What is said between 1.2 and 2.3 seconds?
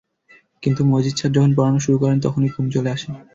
যখন পড়ানো শুরু করেন,